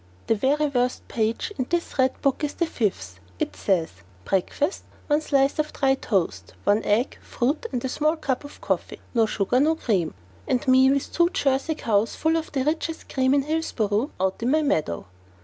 The 0.25 0.33
very 0.33 0.65
worst 0.65 1.07
page 1.07 1.53
in 1.59 1.67
this 1.69 1.99
red 1.99 2.19
book 2.23 2.43
is 2.43 2.55
the 2.55 2.65
fifth. 2.65 3.19
It 3.37 3.55
says 3.55 3.91
"Breakfast 4.25 4.83
one 5.05 5.21
slice 5.21 5.59
of 5.59 5.71
dry 5.73 5.93
toast, 5.93 6.55
one 6.63 6.83
egg, 6.83 7.19
fruit 7.21 7.67
and 7.71 7.85
a 7.85 7.87
small 7.87 8.15
cup 8.15 8.43
of 8.43 8.61
coffee, 8.61 8.99
no 9.13 9.27
sugar, 9.27 9.59
no 9.59 9.75
cream." 9.75 10.15
And 10.47 10.67
me 10.67 10.89
with 10.91 11.13
two 11.13 11.29
Jersey 11.29 11.75
cows 11.75 12.15
full 12.15 12.35
of 12.35 12.51
the 12.51 12.63
richest 12.63 13.09
cream 13.13 13.35
in 13.35 13.43
Hillsboro, 13.43 14.09
out 14.19 14.41
in 14.41 14.49
my 14.49 14.63
meadow! 14.63 15.05